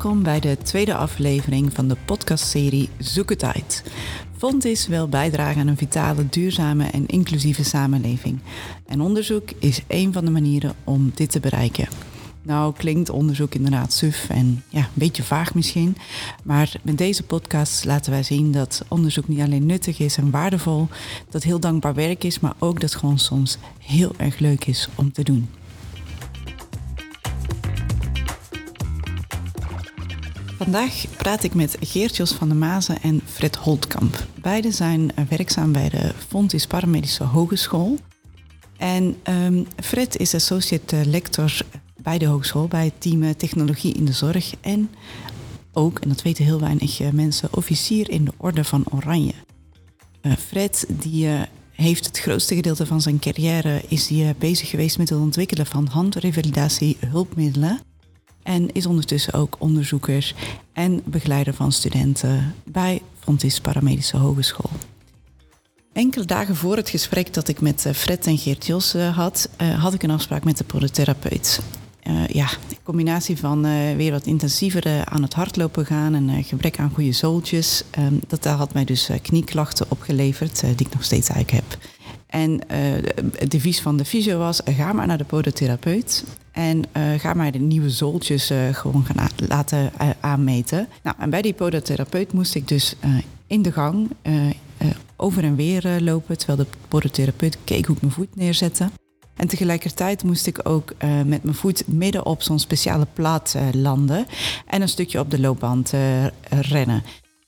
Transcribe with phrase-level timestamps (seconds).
[0.00, 3.84] Welkom bij de tweede aflevering van de podcastserie Zoek het uit.
[4.36, 8.38] Fontis wil bijdragen aan een vitale, duurzame en inclusieve samenleving.
[8.86, 11.88] En onderzoek is een van de manieren om dit te bereiken.
[12.42, 15.96] Nou klinkt onderzoek inderdaad suf en ja, een beetje vaag misschien.
[16.42, 20.88] Maar met deze podcast laten wij zien dat onderzoek niet alleen nuttig is en waardevol,
[21.30, 24.88] dat heel dankbaar werk is, maar ook dat het gewoon soms heel erg leuk is
[24.94, 25.48] om te doen.
[30.62, 34.26] Vandaag praat ik met Geert Jos van der Mazen en Fred Holtkamp.
[34.40, 37.98] Beiden zijn werkzaam bij de Fontis Paramedische Hogeschool.
[38.76, 41.56] En um, Fred is associate lector
[41.96, 44.54] bij de hogeschool, bij het team Technologie in de Zorg.
[44.60, 44.90] En
[45.72, 49.34] ook, en dat weten heel weinig eh, mensen, officier in de Orde van Oranje.
[50.38, 51.28] Fred die,
[51.70, 55.86] heeft het grootste gedeelte van zijn carrière is die, bezig geweest met het ontwikkelen van
[55.86, 57.80] handrevalidatie hulpmiddelen.
[58.50, 60.34] En is ondertussen ook onderzoeker
[60.72, 64.70] en begeleider van studenten bij Fontis Paramedische Hogeschool.
[65.92, 70.02] Enkele dagen voor het gesprek dat ik met Fred en Geert Jos had, had ik
[70.02, 71.60] een afspraak met de podotherapeut.
[72.08, 72.48] Uh, ja,
[72.82, 73.62] combinatie van
[73.96, 78.74] weer wat intensiever aan het hardlopen gaan en gebrek aan goede zooltjes, um, dat had
[78.74, 81.78] mij dus knieklachten opgeleverd, die ik nog steeds eigenlijk heb.
[82.26, 82.60] En
[83.38, 86.24] het devies van de fysio was, ga maar naar de podotherapeut
[86.60, 86.84] en
[87.18, 90.88] ga maar de nieuwe zooltjes gewoon gaan laten aanmeten.
[91.02, 92.96] Nou, en bij die podotherapeut moest ik dus
[93.46, 94.10] in de gang
[95.16, 98.90] over en weer lopen, terwijl de podotherapeut keek hoe ik mijn voet neerzette.
[99.36, 100.92] En tegelijkertijd moest ik ook
[101.26, 104.26] met mijn voet midden op zo'n speciale plaat landen
[104.66, 105.92] en een stukje op de loopband
[106.48, 107.02] rennen.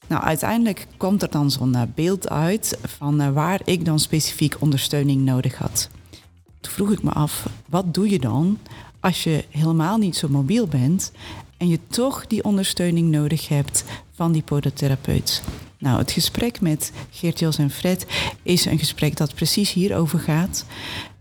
[0.09, 5.59] Nou, uiteindelijk komt er dan zo'n beeld uit van waar ik dan specifiek ondersteuning nodig
[5.59, 5.89] had.
[6.61, 8.59] Toen vroeg ik me af, wat doe je dan
[9.03, 11.13] als je helemaal niet zo mobiel bent
[11.57, 15.43] en je toch die ondersteuning nodig hebt van die podotherapeut?
[15.79, 18.07] Nou, het gesprek met Geert-Jos en Fred
[18.43, 20.65] is een gesprek dat precies hierover gaat.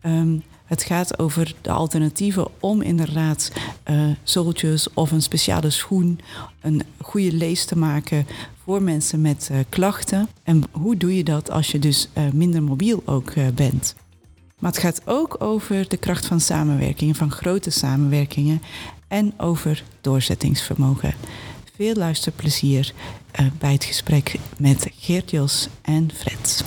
[0.06, 3.52] Um, het gaat over de alternatieven om inderdaad
[3.90, 6.20] uh, zooltjes of een speciale schoen,
[6.62, 8.28] een goede lees te maken
[8.64, 10.28] voor mensen met uh, klachten.
[10.44, 13.96] En hoe doe je dat als je dus uh, minder mobiel ook bent?
[14.62, 18.62] Maar het gaat ook over de kracht van samenwerkingen, van grote samenwerkingen
[19.08, 21.14] en over doorzettingsvermogen.
[21.76, 22.94] Veel luisterplezier
[23.60, 26.64] bij het gesprek met Geert Jos en Fred.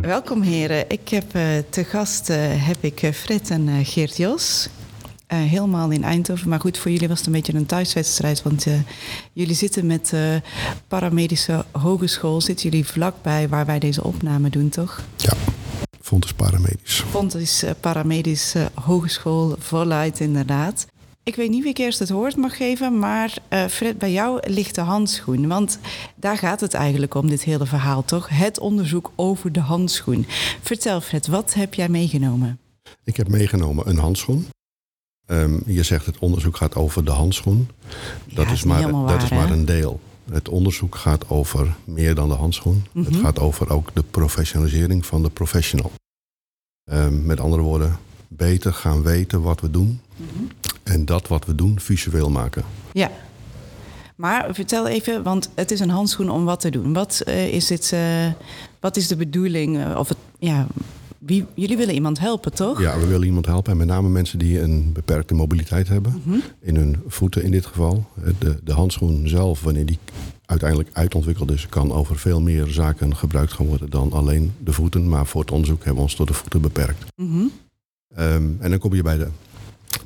[0.00, 0.90] Welkom heren.
[0.90, 2.36] Ik heb uh, te gast uh,
[2.66, 4.68] heb ik Fred en Geert Jos.
[5.36, 6.48] Helemaal in Eindhoven.
[6.48, 8.42] Maar goed, voor jullie was het een beetje een thuiswedstrijd.
[8.42, 8.66] Want
[9.32, 10.42] jullie zitten met de
[10.88, 12.40] paramedische hogeschool.
[12.40, 15.02] Zitten jullie vlakbij waar wij deze opname doen, toch?
[15.16, 15.32] Ja,
[16.00, 17.04] Fontes Paramedisch.
[17.10, 20.86] Fontes Paramedische Hogeschool, voluit inderdaad.
[21.22, 24.40] Ik weet niet wie ik eerst het woord mag geven, maar uh, Fred, bij jou
[24.50, 25.48] ligt de handschoen.
[25.48, 25.78] Want
[26.16, 28.28] daar gaat het eigenlijk om, dit hele verhaal, toch?
[28.28, 30.26] Het onderzoek over de handschoen.
[30.60, 32.58] Vertel Fred, wat heb jij meegenomen?
[33.04, 34.46] Ik heb meegenomen een handschoen.
[35.30, 37.68] Um, je zegt het onderzoek gaat over de handschoen.
[38.34, 40.00] Dat, is, maar, waar, dat is maar een deel.
[40.30, 42.84] Het onderzoek gaat over meer dan de handschoen.
[42.92, 43.12] Mm -hmm.
[43.12, 45.92] Het gaat over ook de professionalisering van de professional.
[46.92, 47.98] Um, met andere woorden,
[48.28, 50.00] beter gaan weten wat we doen.
[50.16, 50.48] Mm -hmm.
[50.82, 52.64] En dat wat we doen visueel maken.
[52.92, 53.10] Ja.
[54.16, 56.92] Maar vertel even, want het is een handschoen om wat te doen.
[56.92, 58.00] Wat, uh, is, het, uh,
[58.80, 59.76] wat is de bedoeling?
[59.76, 60.66] Uh, of het, ja,
[61.20, 62.80] wie, jullie willen iemand helpen, toch?
[62.80, 63.72] Ja, we willen iemand helpen.
[63.72, 66.12] En met name mensen die een beperkte mobiliteit hebben.
[66.12, 66.42] Mm -hmm.
[66.60, 68.06] In hun voeten in dit geval.
[68.38, 69.98] De, de handschoen zelf, wanneer die
[70.44, 71.66] uiteindelijk uitontwikkeld is...
[71.68, 75.08] kan over veel meer zaken gebruikt gaan worden dan alleen de voeten.
[75.08, 77.04] Maar voor het onderzoek hebben we ons tot de voeten beperkt.
[77.16, 77.50] Mm -hmm.
[78.18, 79.28] um, en dan kom je bij de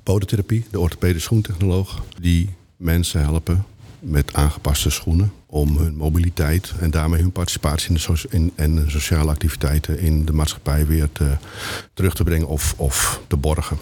[0.02, 3.64] podotherapie, de orthopedische schoentechnoloog, die mensen helpen
[3.98, 8.90] met aangepaste schoenen om hun mobiliteit en daarmee hun participatie in de, so in, en
[8.90, 11.36] sociale activiteiten in de maatschappij weer te,
[11.92, 13.78] terug te brengen of, of te borgen.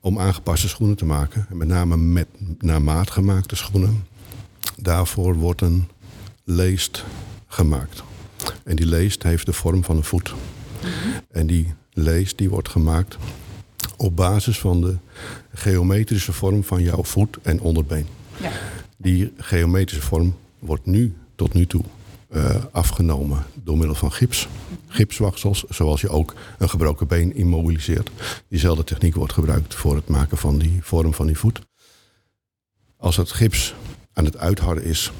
[0.00, 2.26] Om aangepaste schoenen te maken, en met name met
[2.58, 4.04] naar maat gemaakte schoenen,
[4.76, 5.88] daarvoor wordt een
[6.44, 7.04] leest
[7.46, 8.02] gemaakt.
[8.64, 10.34] En die leest heeft de vorm van een voet.
[11.30, 13.16] En die leest die wordt gemaakt
[13.96, 14.96] op basis van de
[15.54, 18.06] geometrische vorm van jouw voet en onderbeen.
[18.40, 18.50] Ja.
[18.96, 20.34] Die geometrische vorm
[20.66, 21.82] wordt nu tot nu toe
[22.30, 24.48] uh, afgenomen door middel van gips.
[24.88, 28.10] Gipswaksels, zoals je ook een gebroken been immobiliseert.
[28.48, 31.60] Diezelfde techniek wordt gebruikt voor het maken van die vorm van die voet.
[32.96, 33.74] Als het gips
[34.12, 35.12] aan het uitharden is,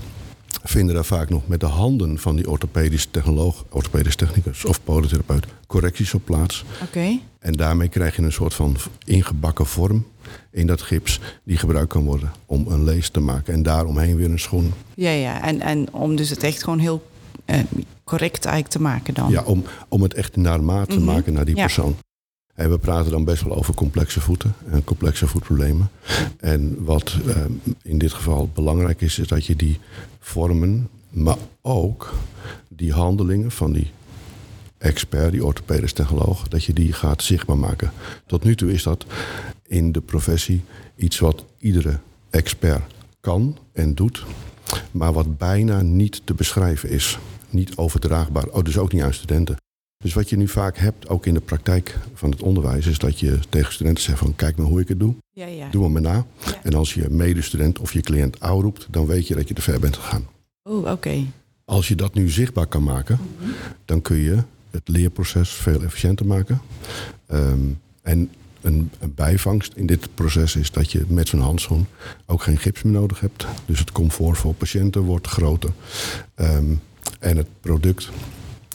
[0.63, 5.47] vinden daar vaak nog met de handen van die orthopedisch technoloog, orthopedisch technicus of podotherapeut
[5.67, 6.65] correcties op plaats.
[6.83, 7.19] Oké.
[7.39, 10.07] En daarmee krijg je een soort van ingebakken vorm
[10.51, 13.55] in dat gips die gebruikt kan worden om een lees te maken.
[13.55, 14.73] En daaromheen weer een schoen.
[14.95, 15.43] Ja, ja.
[15.43, 17.07] En, en om dus het echt gewoon heel
[17.45, 17.59] eh,
[18.05, 19.31] correct eigenlijk te maken dan.
[19.31, 21.05] Ja, om, om het echt naar maat te Mhm.
[21.05, 21.63] maken naar die Ja.
[21.63, 21.97] persoon.
[22.57, 25.91] En we praten dan best wel over complexe voeten en complexe voetproblemen.
[26.41, 27.45] En wat eh,
[27.83, 29.79] in dit geval belangrijk is, is dat je die
[30.21, 32.15] vormen, maar ook
[32.69, 33.91] die handelingen van die
[34.79, 37.93] expert, die orthopedisch technoloog, dat je die gaat zichtbaar maken.
[38.27, 39.07] Tot nu toe is dat
[39.67, 40.63] in de professie
[40.97, 41.99] iets wat iedere
[42.31, 42.83] expert
[43.21, 44.25] kan en doet,
[44.91, 47.19] maar wat bijna niet te beschrijven is.
[47.51, 49.57] Niet overdraagbaar, oh, dus ook niet aan studenten.
[49.99, 53.21] Dus wat je nu vaak hebt, ook in de praktijk van het onderwijs, is dat
[53.21, 55.69] je tegen studenten zegt van kijk maar hoe ik het doe, Ja, ja.
[55.71, 56.27] doe maar na.
[56.45, 56.63] Ja.
[56.63, 59.81] En als je medestudent of je cliënt roept, dan weet je dat je te ver
[59.81, 60.27] bent gegaan.
[60.63, 61.25] Oh, oké.
[61.65, 63.19] Als je dat nu zichtbaar kan maken,
[63.85, 66.61] dan kun je het leerproces veel efficiënter maken.
[67.27, 67.61] Ehm,
[68.03, 71.87] en een, een bijvangst in dit proces is dat je met zo'n handschoen
[72.27, 73.47] ook geen gips meer nodig hebt.
[73.67, 75.71] Dus het comfort voor patiënten wordt groter.
[76.35, 76.75] Ehm,
[77.19, 78.11] en het product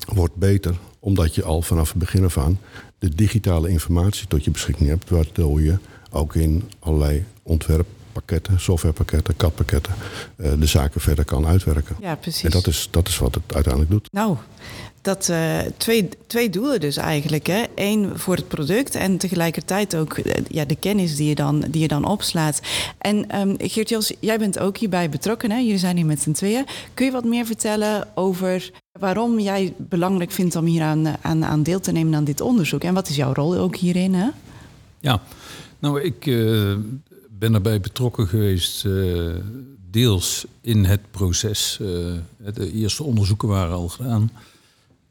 [0.08, 2.60] wordt beter, omdat je al vanaf het begin af aan
[3.00, 5.78] de digitale informatie tot je beschikking hebt, waardoor je
[6.12, 9.94] ook in allerlei ontwerppakketten, softwarepakketten, CAD-pakketten,
[10.36, 11.96] eh, de zaken verder kan uitwerken.
[12.00, 12.44] Ja, precies.
[12.44, 14.08] En dat is, dat is wat het uiteindelijk doet.
[14.12, 14.38] Nou,
[15.02, 17.48] dat, eh, twee, twee doelen dus eigenlijk.
[17.48, 17.64] Hè?
[17.76, 21.82] Eén voor het product en tegelijkertijd ook eh, ja, de kennis die je dan, die
[21.82, 22.62] je dan opslaat.
[22.98, 25.52] En ehm Geert-Jos, jij bent ook hierbij betrokken.
[25.52, 25.58] Hè?
[25.58, 26.66] Jullie zijn hier met z'n tweeën.
[26.94, 31.64] Kun je wat meer vertellen over waarom jij belangrijk vindt om hier aan, aan, aan
[31.64, 32.84] deel te nemen aan dit onderzoek?
[32.84, 34.14] En wat is jouw rol ook hierin?
[34.14, 34.30] Hè?
[35.00, 35.22] Ja,
[35.80, 36.76] nou, ik eh,
[37.30, 39.36] ben erbij betrokken geweest, eh,
[39.90, 41.78] deels in het proces.
[41.82, 41.88] Eh,
[42.54, 44.32] de eerste onderzoeken waren al gedaan.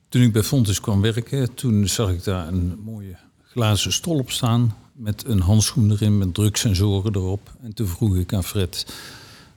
[0.08, 4.76] Toen ik bij Fontes kwam werken, toen zag ik daar een mooie glazen stolp staan
[4.92, 7.52] met een handschoen erin met druksensoren erop.
[7.62, 8.86] En toen vroeg ik aan Fred,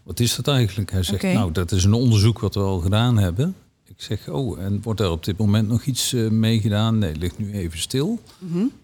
[0.03, 0.91] wat is dat eigenlijk?
[0.91, 3.55] Hij zegt, nou, dat is een onderzoek wat we al gedaan hebben.
[4.03, 6.97] Ik zeg, oh, en wordt er op dit moment nog iets eh, mee gedaan?
[6.97, 8.19] Nee, ligt nu even stil.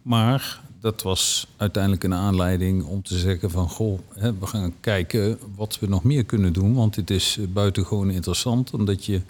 [0.01, 3.69] Maar dat was uiteindelijk een aanleiding om te zeggen van...
[3.69, 6.73] goh, hè, we gaan kijken wat we nog meer kunnen doen.
[6.73, 8.73] Want dit is eh, buitengewoon interessant.
[8.73, 9.21] Omdat je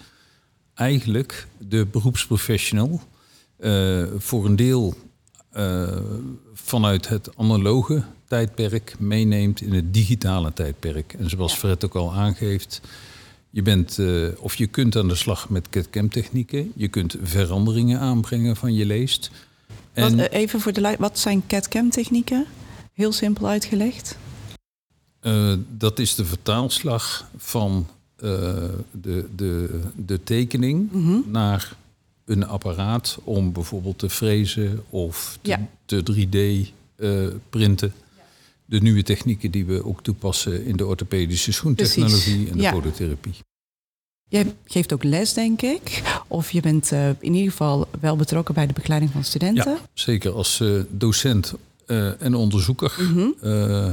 [0.73, 3.01] eigenlijk de beroepsprofessional...
[3.57, 4.93] eh, voor een deel
[6.53, 11.13] vanuit het analoge tijdperk meeneemt in het digitale tijdperk.
[11.13, 12.81] En zoals Fred ook al aangeeft...
[13.49, 16.71] Je bent, eh, of je kunt aan de slag met CAD-CAM technieken.
[16.75, 19.31] Je kunt veranderingen aanbrengen van je leest.
[19.93, 22.45] Wat, eh, even voor de wat zijn CAD-CAM technieken?
[22.93, 24.17] Heel simpel uitgelegd.
[25.19, 31.17] Eh, dat is de vertaalslag van de, de, de tekening Mhm.
[31.31, 31.75] naar
[32.25, 35.67] een apparaat om bijvoorbeeld te frezen of te, Ja.
[35.85, 37.93] te 3D eh, printen.
[38.69, 42.71] De nieuwe technieken die we ook toepassen in de orthopedische schoentechnologie Precies, en de ja.
[42.71, 43.33] podotherapie.
[44.27, 46.01] Jij geeft ook les, denk ik.
[46.27, 49.71] Of je bent eh, in ieder geval wel betrokken bij de begeleiding van studenten.
[49.71, 51.53] Ja, zeker als eh, docent
[51.85, 53.27] eh, en onderzoeker Mhm.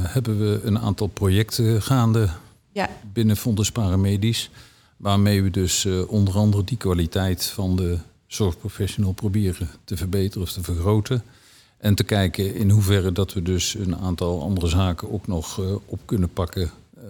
[0.07, 2.29] hebben we een aantal projecten gaande
[2.71, 2.89] Ja.
[3.13, 4.49] binnen Fonds Paramedisch.
[4.97, 10.63] Waarmee we dus onder andere die kwaliteit van de zorgprofessional proberen te verbeteren of te
[10.63, 11.23] vergroten.
[11.77, 15.75] En te kijken in hoeverre dat we dus een aantal andere zaken ook nog eh,
[15.85, 16.71] op kunnen pakken.
[16.97, 17.05] ehm,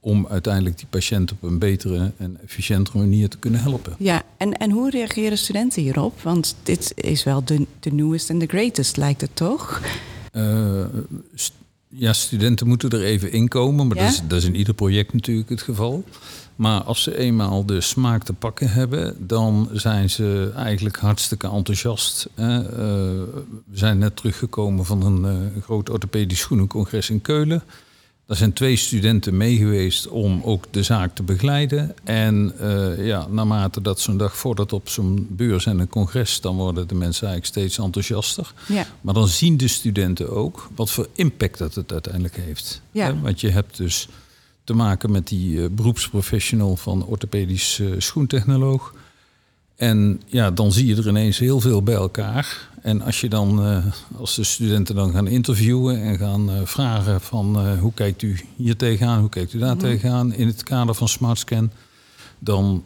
[0.00, 3.94] om uiteindelijk die patiënt op een betere en efficiëntere manier te kunnen helpen.
[3.98, 6.20] Ja, en, en hoe reageren studenten hierop?
[6.22, 9.80] Want dit is wel de, de newest en de greatest, lijkt het toch?
[10.32, 10.84] Eh,
[11.34, 11.52] st-
[11.88, 14.02] ja, studenten moeten er even inkomen, maar Ja?
[14.04, 16.04] dat, is, dat is in ieder project natuurlijk het geval.
[16.56, 22.28] Maar als ze eenmaal de smaak te pakken hebben, dan zijn ze eigenlijk hartstikke enthousiast.
[22.34, 22.58] hè.
[22.58, 22.68] Eh,
[23.70, 27.62] we zijn net teruggekomen van een eh, groot orthopedisch schoenencongres in Keulen.
[28.26, 31.94] Daar zijn twee studenten mee geweest om ook de zaak te begeleiden.
[32.04, 36.56] En eh, ja, naarmate dat zo'n dag voordat op zo'n beurs en een congres, dan
[36.56, 38.52] worden de mensen eigenlijk steeds enthousiaster.
[38.68, 38.86] Ja.
[39.00, 42.82] Maar dan zien de studenten ook wat voor impact dat het uiteindelijk heeft.
[42.90, 43.06] Ja.
[43.06, 44.08] Hè, Want je hebt dus
[44.64, 48.94] te maken met die eh, beroepsprofessional van orthopedisch eh, schoentechnoloog.
[49.76, 52.70] En ja, dan zie je er ineens heel veel bij elkaar.
[52.82, 53.84] En als je dan, eh,
[54.16, 59.20] als de studenten dan gaan interviewen en gaan vragen van hoe kijkt u hier tegenaan,
[59.20, 61.70] hoe kijkt u daar tegenaan in het kader van SmartScan,
[62.38, 62.84] dan,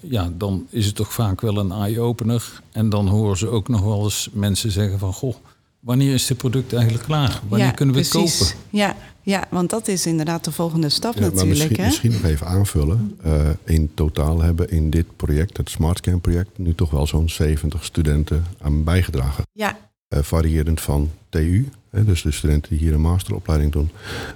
[0.00, 2.62] ja, dan is het toch vaak wel een eye-opener.
[2.72, 5.34] En dan horen ze ook nog wel eens mensen zeggen van goh,
[5.80, 7.40] wanneer is dit product eigenlijk klaar?
[7.48, 8.38] Wanneer ja, kunnen we het precies.
[8.38, 8.56] kopen?
[8.70, 11.58] Ja, Ja, want dat is inderdaad de volgende stap Ja, maar natuurlijk.
[11.58, 11.84] misschien, hè?
[11.84, 13.18] misschien nog even aanvullen.
[13.22, 17.84] Eh, in totaal hebben in dit project, het SmartScan project, nu toch wel zo'n 70
[17.84, 19.44] studenten aan bijgedragen.
[19.52, 19.78] Ja,
[20.08, 23.90] Eh, variërend van TU, hè, dus de studenten die hier een masteropleiding doen.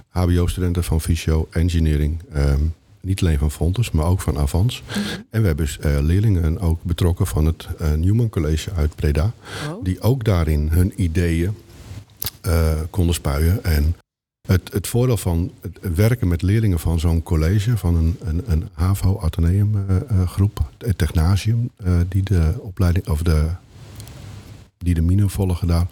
[0.07, 2.19] HBO-studenten van Fysio, Engineering.
[2.33, 2.61] ehm,
[3.01, 4.83] niet alleen van Fontes, maar ook van Avans.
[5.29, 7.67] En we hebben eh, leerlingen ook betrokken van het
[7.97, 9.31] Newman College uit Breda.
[9.69, 9.83] Oh.
[9.83, 11.55] Die ook daarin hun ideeën
[12.89, 13.63] konden spuien.
[13.63, 13.95] En
[14.51, 18.69] het, het voordeel van het werken met leerlingen van zo'n college, van een, een, een
[18.73, 23.47] HAVO-ateneum-groep, het Technasium, eh, die de opleiding, of de,
[24.77, 25.87] die de mine volgen daar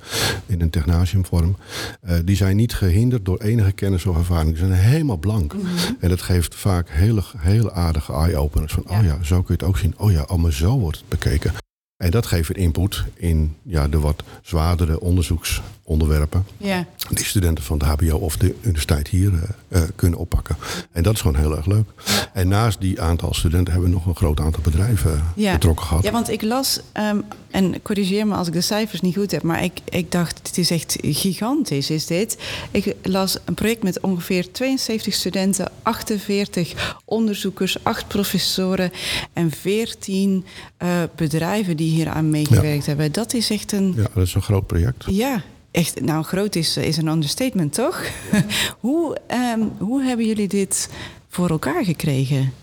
[0.46, 1.56] in een Technasiumvorm,
[2.02, 4.50] eh, die zijn niet gehinderd door enige kennis of ervaring.
[4.50, 5.56] Die zijn helemaal blank.
[6.00, 9.00] En dat geeft vaak hele, hele aardige eye-openers van, Ja.
[9.00, 9.94] oh ja, zo kun je het ook zien.
[9.98, 11.52] Oh ja, maar zo wordt het bekeken.
[11.98, 16.86] En dat geeft weer input in ja, de wat zwaardere onderzoeksonderwerpen ja.
[17.10, 20.58] die studenten van de HBO of de universiteit hier eh, eh, kunnen oppakken.
[20.92, 21.90] En dat is gewoon heel erg leuk.
[22.34, 25.52] En naast die aantal studenten hebben we nog een groot aantal bedrijven Ja.
[25.54, 26.04] betrokken gehad.
[26.04, 29.44] Ja, want ik las, ehm, en corrigeer me als ik de cijfers niet goed heb,
[29.44, 32.38] maar ik, ik dacht, het is echt gigantisch, is dit.
[32.72, 38.92] Ik las een project met ongeveer 72 studenten, 48 onderzoekers, 8 professoren
[39.34, 40.46] en 14
[40.78, 43.12] eh, bedrijven die hier aan meegewerkt hebben.
[43.12, 45.06] Dat is echt een, Ja, dat is een groot project.
[45.10, 48.04] ja, echt, nou groot is, is een understatement, toch?
[48.80, 50.90] hoe, ehm, hoe hebben jullie dit
[51.28, 52.54] voor elkaar gekregen?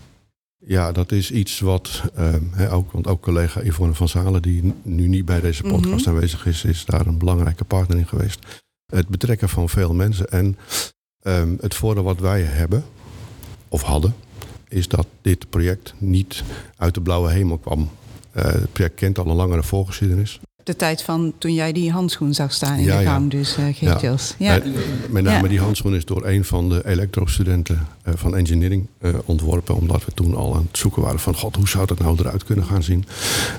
[0.67, 5.09] Ja, dat is iets wat ehm, ook, want ook collega Yvonne van Zalen, die nu
[5.09, 8.39] niet bij deze podcast aanwezig is, is daar een belangrijke partner in geweest.
[8.87, 10.29] Het betrekken van veel mensen.
[10.29, 10.57] En
[11.21, 12.85] ehm, het voordeel wat wij hebben,
[13.69, 14.15] of hadden,
[14.69, 16.43] is dat dit project niet
[16.77, 17.91] uit de blauwe hemel kwam.
[18.35, 20.41] Eh, het project kent al een langere voorgeschiedenis.
[20.63, 23.11] De tijd van toen jij die handschoen zag staan in Ja, de ja.
[23.13, 23.99] gang, dus uh, Ja.
[24.01, 24.35] Jos.
[24.39, 24.59] Ja.
[24.61, 24.71] Eh,
[25.11, 25.49] met name Ja.
[25.49, 29.75] die handschoen is door een van de elektrostudenten eh, van engineering eh, ontworpen.
[29.75, 31.35] Omdat we toen al aan het zoeken waren van...
[31.35, 33.05] God, hoe zou dat nou eruit kunnen gaan zien?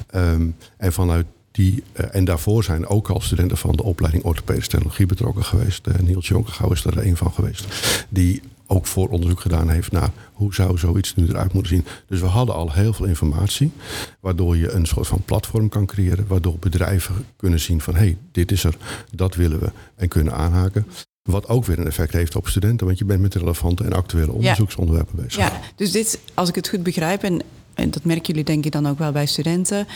[0.09, 1.83] Ehm, en vanuit die...
[1.93, 5.87] eh, en daarvoor zijn ook al studenten van de opleiding orthopedische technologie betrokken geweest.
[5.87, 7.65] Eh, Niels Jonkegouw is er een van geweest.
[8.09, 11.85] Die ook vooronderzoek gedaan heeft naar hoe zou zoiets nu eruit moeten zien.
[12.07, 13.71] Dus we hadden al heel veel informatie,
[14.19, 18.17] waardoor je een soort van platform kan creëren, waardoor bedrijven kunnen zien van hé, hey,
[18.31, 18.77] dit is er,
[19.11, 20.85] dat willen we en kunnen aanhaken.
[21.21, 24.31] Wat ook weer een effect heeft op studenten, want je bent met relevante en actuele
[24.31, 25.35] onderzoeksonderwerpen bezig.
[25.35, 27.41] ja, dus dit, als ik het goed begrijp, en,
[27.73, 29.87] en dat merken jullie denk ik dan ook wel bij studenten,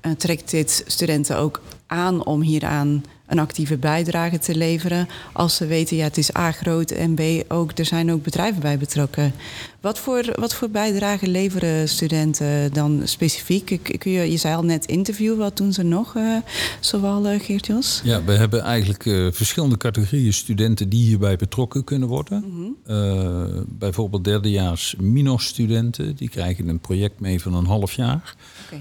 [0.00, 5.08] eh, trekt dit studenten ook aan om hieraan een actieve bijdrage te leveren.
[5.32, 8.60] Als ze weten, ja, het is A groot en B ook, er zijn ook bedrijven
[8.60, 9.32] bij betrokken.
[9.80, 13.78] Wat voor, wat voor bijdrage leveren studenten dan specifiek?
[13.98, 16.36] Kun je, je zei al net interview, wat doen ze nog, eh
[16.80, 18.00] zowel uh, Geert Jos?
[18.04, 22.44] Ja, we hebben eigenlijk eh, verschillende categorieën studenten die hierbij betrokken kunnen worden.
[22.86, 28.34] Eh, bijvoorbeeld derdejaars minor-studenten, die krijgen een project mee van een half jaar.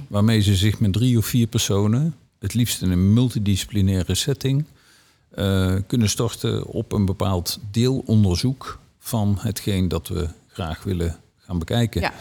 [0.08, 4.66] Waarmee ze zich met drie of vier personen, het liefst in een multidisciplinaire setting,
[5.30, 12.02] eh, kunnen storten op een bepaald deelonderzoek van hetgeen dat we graag willen gaan bekijken.
[12.02, 12.14] Ja.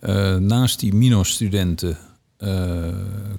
[0.00, 1.98] Eh, naast die minor-studenten
[2.36, 2.48] eh,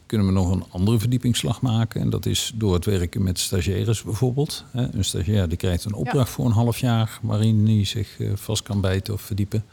[0.05, 2.01] kunnen we nog een andere verdiepingsslag maken.
[2.01, 4.63] En dat is door het werken met stagiaires bijvoorbeeld.
[4.71, 8.63] Hè, Een stagiair die krijgt een opdracht voor een half jaar waarin hij zich vast
[8.63, 9.65] kan bijten of verdiepen.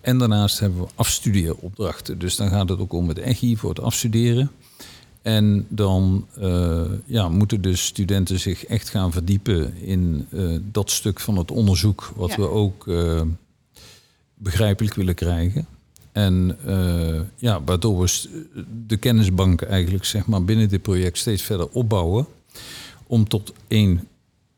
[0.00, 2.18] En daarnaast hebben we afstudeeropdrachten.
[2.18, 4.50] Dus dan gaat het ook om het EGI voor het afstuderen.
[5.24, 11.20] En dan eh, ja, moeten dus studenten zich echt gaan verdiepen in eh, dat stuk
[11.20, 12.36] van het onderzoek, wat Ja.
[12.36, 13.22] we ook eh,
[14.34, 15.66] begrijpelijk willen krijgen.
[16.12, 16.58] En
[17.36, 18.28] ja, waardoor we
[18.86, 22.26] de kennisbank eigenlijk zeg maar, binnen dit project steeds verder opbouwen.
[23.06, 24.08] Om tot één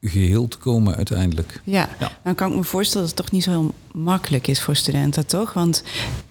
[0.01, 1.61] geheel te komen uiteindelijk.
[1.65, 2.19] Ja, Ja.
[2.25, 5.27] dan kan ik me voorstellen dat het toch niet zo heel makkelijk is voor studenten,
[5.27, 5.53] toch?
[5.53, 5.83] Want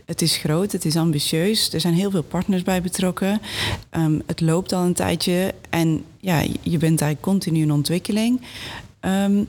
[0.05, 3.41] het is groot, het is ambitieus, er zijn heel veel partners bij betrokken.
[3.89, 8.41] Ehm, het loopt al een tijdje en ja, je bent eigenlijk continu in ontwikkeling.
[8.99, 9.43] Ehm,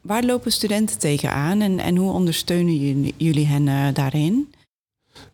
[0.00, 4.52] waar lopen studenten tegenaan en, en hoe ondersteunen jullie, jullie hen eh, daarin?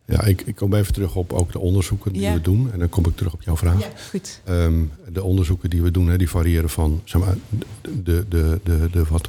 [0.06, 2.32] Ja, ik, ik kom even terug op ook de onderzoeken die Ja.
[2.32, 2.72] we doen.
[2.72, 3.88] En dan kom ik terug op jouw vraag.
[4.10, 4.40] goed.
[4.44, 4.82] Ehm,
[5.12, 7.34] de onderzoeken die we doen, hè, die variëren van zeg maar,
[7.80, 9.28] de, de, de, de wat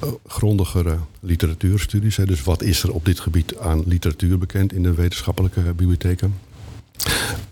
[0.00, 2.16] eh, grondigere literatuurstudies.
[2.16, 2.26] Hè.
[2.26, 6.34] Dus wat is er op dit gebied aan literatuur bekend in de wetenschappelijke bibliotheken?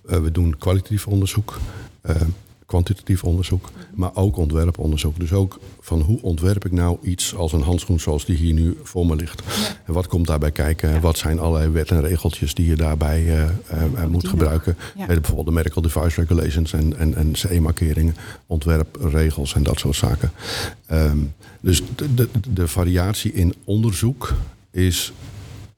[0.08, 1.58] Eh, we doen kwalitatief onderzoek,
[2.00, 2.16] eh,
[2.68, 5.18] kwantitatief onderzoek, maar ook ontwerponderzoek.
[5.18, 8.78] Dus ook van hoe ontwerp ik nou iets als een handschoen zoals die hier nu
[8.82, 9.42] voor me ligt.
[9.87, 11.00] En wat komt daarbij kijken?
[11.00, 13.44] Wat zijn allerlei wet en regeltjes die je daarbij uh,
[13.94, 14.76] uh, moet gebruiken?
[14.94, 20.30] bijvoorbeeld de Medical Device Regulations en, en, en CE-markeringen, ontwerpregels en dat soort zaken.
[20.92, 24.34] Um, dus de, de, de variatie in onderzoek
[24.70, 25.12] is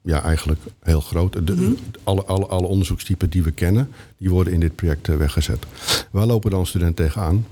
[0.02, 1.46] ja, eigenlijk heel groot.
[1.46, 1.72] De, mhm.
[2.04, 5.66] alle, alle, alle onderzoekstypen die we kennen, die worden in dit project eh, weggezet.
[6.10, 7.46] Waar lopen dan studenten tegenaan?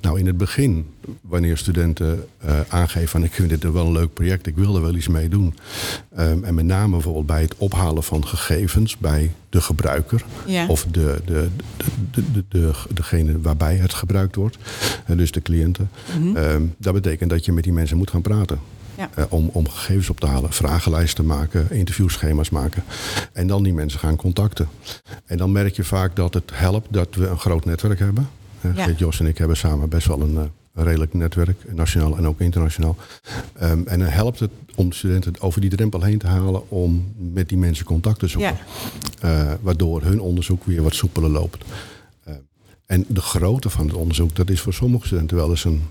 [0.00, 0.86] Nou, in het begin,
[1.20, 4.82] wanneer studenten uh, aangeven van ik vind dit wel een leuk project, ik wil er
[4.82, 5.54] wel iets mee doen.
[6.18, 10.24] Um, en met name bijvoorbeeld bij het ophalen van gegevens bij de gebruiker
[10.68, 11.48] of de, de,
[12.10, 14.56] de, de, de, degene waarbij het gebruikt wordt,
[15.10, 15.90] uh, dus de cliënten.
[16.18, 18.58] Mm um, dat betekent dat je met die mensen moet gaan praten.
[18.96, 19.10] Ja.
[19.18, 22.84] Uh, om, om gegevens op te halen, vragenlijsten maken, interviewschema's maken.
[23.32, 24.68] En dan die mensen gaan contacten.
[25.24, 28.28] En dan merk je vaak dat het helpt dat we een groot netwerk hebben.
[28.60, 30.42] Uh, Jos en ik hebben samen best wel een, uh,
[30.84, 32.96] redelijk netwerk, nationaal en ook internationaal.
[33.62, 37.48] Um, en dan helpt het om studenten over die drempel heen te halen om met
[37.48, 38.56] die mensen contact te zoeken.
[39.20, 39.58] Ja.
[39.60, 41.64] waardoor hun onderzoek weer wat soepeler loopt.
[42.86, 45.82] en de grootte van het onderzoek, dat is voor sommige studenten wel eens een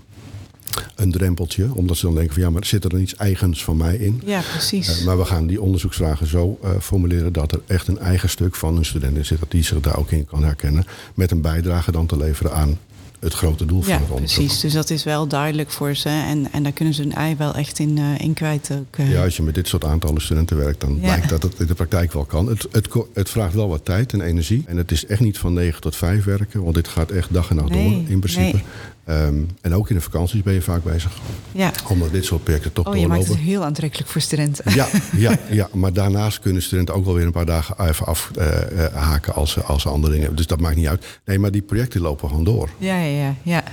[0.94, 1.74] een drempeltje.
[1.74, 4.22] Omdat ze dan denken van ja, maar zit er dan iets eigens van mij in?
[4.24, 5.00] Ja, precies.
[5.00, 8.54] Uh, maar we gaan die onderzoeksvragen zo uh, formuleren dat er echt een eigen stuk
[8.54, 9.38] van een student in zit.
[9.38, 10.84] Dat die zich daar ook in kan herkennen.
[11.14, 12.78] Met een bijdrage dan te leveren aan
[13.20, 14.44] het grote doel van het onderzoek.
[14.44, 16.08] Precies, dus dat is wel duidelijk voor ze.
[16.08, 19.06] En, en daar kunnen ze hun ei wel echt in, uh, in kwijt ook.
[19.06, 21.74] Ja, als je met dit soort aantallen studenten werkt, dan blijkt dat het in de
[21.74, 22.46] praktijk wel kan.
[22.46, 24.64] Het, het, het, vraagt wel wat tijd en energie.
[24.66, 27.50] En het is echt niet van 9 tot 5 werken, want dit gaat echt dag
[27.50, 28.56] en nacht door in principe.
[28.56, 28.64] Nee.
[29.08, 31.12] Um, en ook in de vakanties ben je vaak bezig.
[31.52, 31.72] Ja.
[31.88, 34.74] Omdat dit soort projecten toch oh, je maakt het heel aantrekkelijk voor studenten.
[34.74, 39.32] Ja, ja, ja, maar daarnaast kunnen studenten ook wel weer een paar dagen even afhaken
[39.32, 40.36] uh, als, ze, als ze andere dingen hebben.
[40.36, 41.06] Dus dat maakt niet uit.
[41.24, 42.70] Nee, maar die projecten lopen gewoon door.
[42.78, 43.34] Ja, ja, ja.
[43.42, 43.64] ja.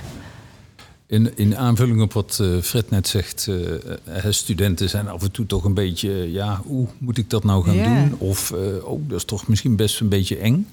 [1.06, 5.46] In, in aanvulling op wat uh, Fred net zegt, uh, studenten zijn af en toe
[5.46, 8.08] toch een beetje, ja, hoe moet ik dat nou gaan yeah.
[8.08, 8.18] doen?
[8.18, 10.66] Of, oh, dat is toch misschien best een beetje eng.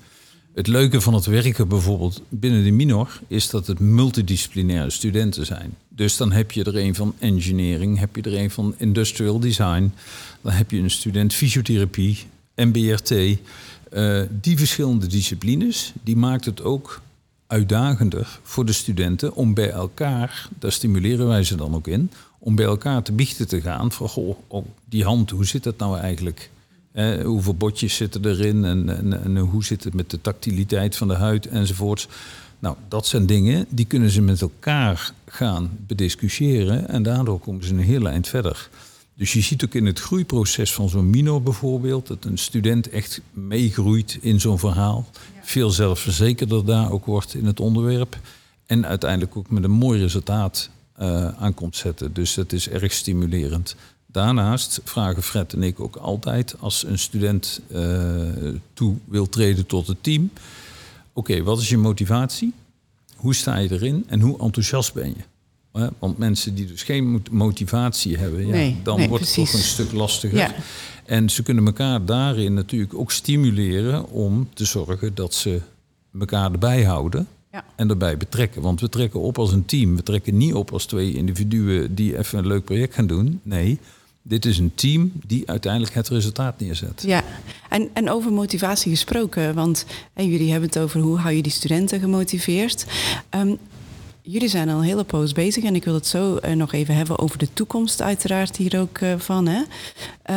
[0.53, 5.75] Het leuke van het werken bijvoorbeeld binnen de minor is dat het multidisciplinaire studenten zijn.
[5.89, 9.93] Dus dan heb je er een van engineering, heb je er een van industrial design,
[10.41, 12.17] dan heb je een student fysiotherapie,
[12.55, 13.11] MBRT.
[13.11, 17.01] Uh, die verschillende disciplines, die maakt het ook
[17.47, 22.55] uitdagender voor de studenten om bij elkaar, daar stimuleren wij ze dan ook in, om
[22.55, 25.97] bij elkaar te biechten te gaan van goh, oh, die hand, hoe zit dat nou
[25.97, 26.49] eigenlijk?
[26.91, 31.07] Eh, hoeveel botjes zitten erin en, en, en, hoe zit het met de tactiliteit van
[31.07, 32.07] de huid enzovoorts.
[32.59, 37.73] Nou, dat zijn dingen die kunnen ze met elkaar gaan bediscussiëren en daardoor komen ze
[37.73, 38.69] een heel eind verder.
[39.15, 43.21] Dus je ziet ook in het groeiproces van zo'n minor bijvoorbeeld, dat een student echt
[43.31, 45.09] meegroeit in zo'n verhaal.
[45.41, 48.17] Veel zelfverzekerder daar ook wordt in het onderwerp.
[48.65, 50.69] En uiteindelijk ook met een mooi resultaat
[51.01, 52.13] uh, aankomt zetten.
[52.13, 53.75] Dus dat is erg stimulerend.
[54.11, 58.29] Daarnaast vragen Fred en ik ook altijd als een student uh,
[58.73, 60.29] toe wil treden tot het team.
[61.13, 62.53] Oké, wat is je motivatie?
[63.15, 65.89] Hoe sta je erin en hoe enthousiast ben je?
[65.99, 69.91] Want mensen die dus geen motivatie hebben, ja, nee, dan wordt het toch een stuk
[69.91, 70.37] lastiger.
[70.37, 70.53] Ja.
[71.05, 75.61] En ze kunnen elkaar daarin natuurlijk ook stimuleren om te zorgen dat ze
[76.19, 77.27] elkaar erbij houden.
[77.51, 77.65] Ja.
[77.75, 78.61] En erbij betrekken.
[78.61, 79.95] Want we trekken op als een team.
[79.95, 83.39] We trekken niet op als twee individuen die even een leuk project gaan doen.
[83.43, 83.79] Nee,
[84.21, 87.03] dit is een team die uiteindelijk het resultaat neerzet.
[87.05, 87.23] Ja,
[87.69, 91.99] en, en over motivatie gesproken, want jullie hebben het over hoe hou je die studenten
[91.99, 92.85] gemotiveerd.
[93.35, 93.57] Um,
[94.31, 96.95] jullie zijn al een hele poos bezig en ik wil het zo uh, nog even
[96.95, 99.47] hebben over de toekomst uiteraard hier ook uh, van.
[99.47, 99.61] Hè?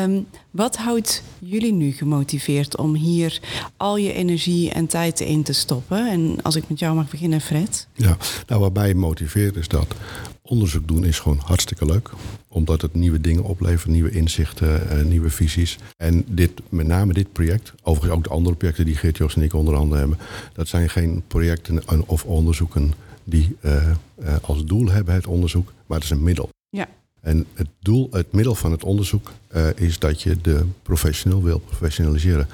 [0.02, 3.40] Um, wat houdt jullie nu gemotiveerd om hier
[3.76, 6.10] al je energie en tijd in te stoppen?
[6.10, 7.86] En als ik met jou mag beginnen, Fred.
[7.92, 9.94] Ja, nou wat mij motiveert is dat
[10.42, 12.10] onderzoek doen is gewoon hartstikke leuk.
[12.48, 15.78] Omdat het nieuwe dingen oplevert, nieuwe inzichten, uh, nieuwe visies.
[15.96, 19.42] En dit, met name dit project, overigens ook de andere projecten die Geert Jos en
[19.42, 20.18] ik onder andere hebben,
[20.52, 22.92] dat zijn geen projecten of onderzoeken
[23.24, 26.48] die uh, uh, als doel hebben het onderzoek, maar het is een middel.
[26.68, 26.88] Ja.
[27.20, 31.58] En het doel, het middel van het onderzoek uh, is dat je de professional wil
[31.58, 32.48] professionaliseren.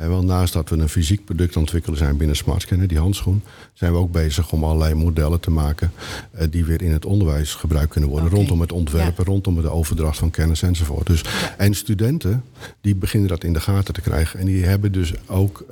[0.00, 3.92] Uh, want naast dat we een fysiek product ontwikkelen zijn binnen SmartScanner, die handschoen, zijn
[3.92, 5.92] we ook bezig om allerlei modellen te maken
[6.34, 8.28] uh, die weer in het onderwijs gebruikt kunnen worden.
[8.28, 8.38] Okay.
[8.38, 9.30] Rondom het ontwerpen, ja.
[9.30, 11.06] rondom de overdracht van kennis enzovoort.
[11.06, 11.54] Dus, ja.
[11.56, 12.44] En studenten
[12.80, 14.40] die beginnen dat in de gaten te krijgen.
[14.40, 15.64] En die hebben dus ook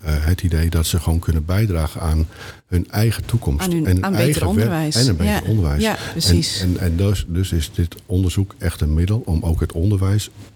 [0.00, 2.26] het idee dat ze gewoon kunnen bijdragen aan
[2.66, 3.64] hun eigen toekomst.
[3.64, 4.94] Aan, hun, en aan beter onderwijs.
[4.96, 5.42] En een beter ja.
[5.46, 5.82] onderwijs.
[5.82, 6.60] Ja, precies.
[6.60, 10.05] En, en, en dus, dus is dit onderzoek echt een middel om ook het onderwijs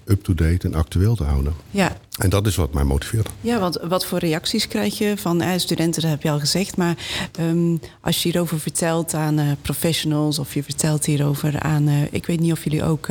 [0.04, 1.54] up-to-date en actueel te houden.
[1.70, 1.96] Ja.
[2.18, 3.28] En dat is wat mij motiveert.
[3.40, 6.76] Ja, want wat voor reacties krijg je van eh, studenten, dat heb je al gezegd.
[6.76, 6.96] Maar
[7.32, 12.26] ehm, als je hierover vertelt aan uh, professionals of je vertelt hierover aan, uh, ik
[12.26, 13.08] weet niet of jullie ook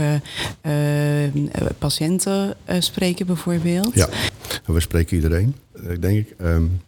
[1.78, 3.94] patiënten spreken bijvoorbeeld.
[3.94, 4.10] Ja,
[4.66, 5.56] we spreken iedereen,
[6.00, 6.36] denk ik.
[6.42, 6.82] Um,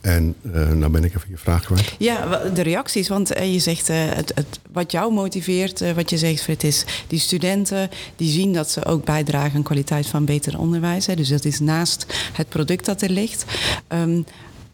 [0.00, 1.94] en uh, nou ben ik even je vraag kwijt.
[1.98, 3.08] Ja, de reacties.
[3.08, 7.18] Want uh, je zegt, uh, het, wat jou motiveert, wat je zegt, het is die
[7.18, 11.06] studenten die zien dat ze ook bijdragen aan kwaliteit van beter onderwijs.
[11.06, 11.14] Hè.
[11.14, 13.44] Dus dat is naast het product dat er ligt.
[13.88, 14.24] Um,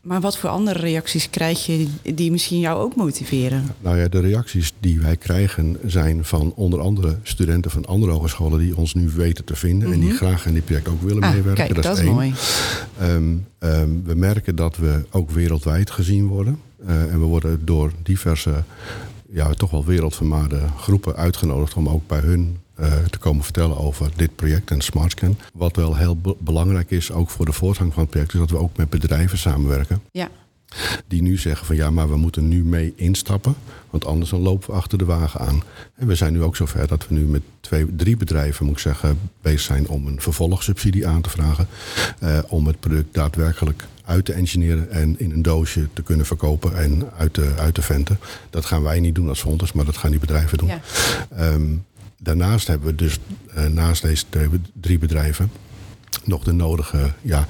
[0.02, 3.74] maar wat voor andere reacties krijg je die misschien jou ook motiveren?
[3.80, 8.58] Nou ja, de reacties die wij krijgen zijn van onder andere studenten van andere hogescholen
[8.58, 10.16] die ons nu weten te vinden en die mhm.
[10.16, 11.66] graag in dit project ook willen ah, meewerken.
[11.66, 12.34] Kijk, dat, is, mooi.
[13.02, 16.60] Um, um, we merken dat we ook wereldwijd gezien worden.
[16.86, 18.64] Uh, en we worden door diverse,
[19.28, 22.58] ja, toch wel wereldvermaarde groepen uitgenodigd om ook bij hun
[23.10, 25.38] te komen vertellen over dit project en SmartScan.
[25.52, 28.56] Wat wel heel belangrijk is, ook voor de voortgang van het project, is dat we
[28.56, 30.02] ook met bedrijven samenwerken.
[30.10, 30.28] Ja.
[31.06, 33.54] Die nu zeggen van ja, maar we moeten nu mee instappen,
[33.90, 35.62] want anders dan lopen we achter de wagen aan.
[35.94, 38.80] En we zijn nu ook zover dat we nu met twee, drie bedrijven, moet ik
[38.80, 41.66] zeggen, bezig zijn om een vervolgsubsidie aan te vragen.
[42.22, 46.76] Uh, om het product daadwerkelijk uit te engineeren en in een doosje te kunnen verkopen
[46.76, 48.18] en uit te, uit te venten.
[48.50, 50.68] Dat gaan wij niet doen als fonders, maar dat gaan die bedrijven doen.
[50.68, 50.80] Ja.
[51.52, 51.84] Um,
[52.22, 53.18] daarnaast hebben we dus
[53.56, 54.24] uh, naast deze
[54.80, 55.50] drie bedrijven
[56.24, 57.46] nog de nodige ja,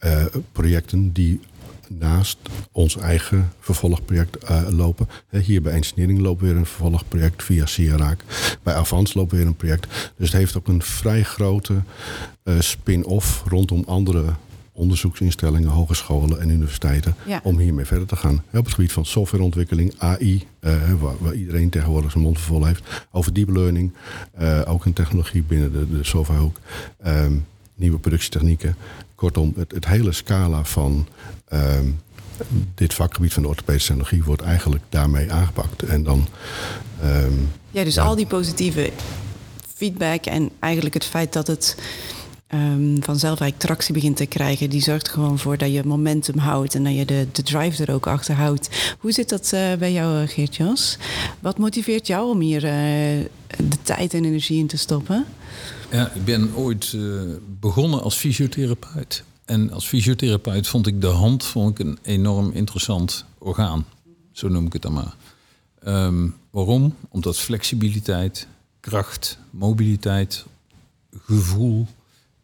[0.00, 1.40] uh, projecten die
[1.88, 2.38] naast
[2.72, 5.08] ons eigen vervolgproject uh, lopen.
[5.30, 8.24] Hier bij engineering lopen weer een vervolgproject via CIRAC.
[8.62, 10.12] Bij Avans lopen weer een project.
[10.16, 11.82] Dus het heeft ook een vrij grote
[12.58, 14.24] spin-off rondom andere
[14.76, 18.42] onderzoeksinstellingen, hogescholen en universiteiten om hiermee verder te gaan.
[18.52, 23.06] Op het gebied van softwareontwikkeling, AI, eh, waar, iedereen tegenwoordig zijn mond vol heeft.
[23.10, 23.92] Over deep learning,
[24.40, 26.60] uh, ook een technologie binnen de, de softwarehoek.
[27.02, 27.32] Ehm,
[27.74, 28.76] nieuwe productietechnieken.
[29.14, 31.06] Kortom, het, het hele scala van
[31.48, 31.86] ehm,
[32.74, 35.82] dit vakgebied van de orthopedische technologie wordt eigenlijk daarmee aangepakt.
[35.82, 36.26] En dan,
[37.00, 37.32] ehm,
[37.70, 38.92] ja, dus al die positieve
[39.74, 41.76] feedback en eigenlijk het feit dat het
[42.54, 44.70] um, vanzelf eigenlijk tractie begint te krijgen.
[44.70, 47.94] Die zorgt gewoon voor dat je momentum houdt en dat je de, de drive er
[47.94, 48.96] ook achter houdt.
[48.98, 50.98] Hoe zit dat uh, bij jou, eh, Geert-Jos?
[51.40, 52.70] Wat motiveert jou om hier uh,
[53.68, 55.24] de tijd en energie in te stoppen?
[55.90, 56.96] Ja, ik ben ooit
[57.60, 59.24] begonnen als fysiotherapeut.
[59.44, 63.84] En als fysiotherapeut vond ik de hand vond ik een enorm interessant orgaan.
[64.32, 65.14] Zo noem ik het dan maar.
[65.86, 66.94] Um, waarom?
[67.08, 68.46] Omdat flexibiliteit,
[68.80, 70.44] kracht, mobiliteit,
[71.24, 71.86] gevoel,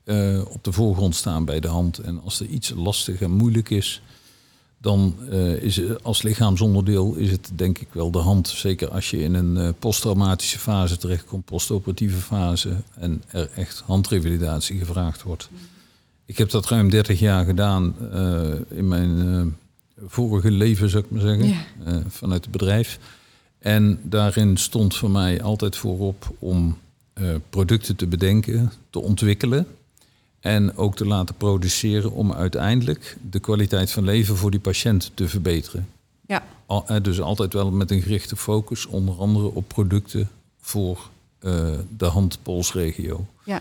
[0.04, 1.98] uh, op de voorgrond staan bij de hand.
[1.98, 4.02] En als er iets lastig en moeilijk is,
[4.78, 8.48] dan uh, is het, als lichaamsonderdeel is het denk ik wel de hand.
[8.48, 14.78] Zeker als je in een uh, posttraumatische fase terechtkomt, postoperatieve fase, en er echt handrevalidatie
[14.78, 15.48] gevraagd wordt.
[16.24, 17.94] Ik heb dat ruim 30 jaar gedaan
[18.68, 19.56] in mijn
[20.06, 22.02] vorige leven, zou ik maar zeggen, ja.
[22.08, 22.98] vanuit het bedrijf.
[23.58, 26.78] En daarin stond voor mij altijd voorop om
[27.50, 29.66] producten te bedenken, te ontwikkelen
[30.42, 35.28] en ook te laten produceren om uiteindelijk de kwaliteit van leven voor die patiënt te
[35.28, 35.88] verbeteren.
[36.26, 36.44] Ja.
[36.66, 40.28] Al, dus altijd wel met een gerichte focus, onder andere op producten
[40.60, 41.08] voor
[41.40, 43.26] uh, de handpolsregio.
[43.44, 43.60] Ja.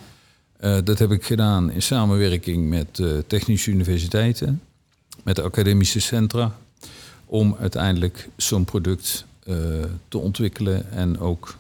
[0.62, 4.62] Uh, dat heb ik gedaan in samenwerking met uh, technische universiteiten,
[5.24, 6.56] met de academische centra,
[7.26, 9.26] om uiteindelijk zo'n product
[10.08, 11.56] te ontwikkelen en ook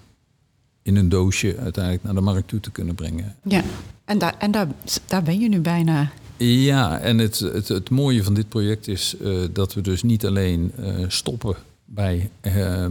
[0.82, 3.36] in een doosje uiteindelijk naar de markt toe te kunnen brengen.
[3.44, 3.64] Ja,
[4.12, 4.67] en, daar, en daar,
[5.06, 6.12] daar ben je nu bijna.
[6.38, 10.26] Ja, en het, het, het mooie van dit project is uh, dat we dus niet
[10.26, 12.86] alleen uh, stoppen bij uh,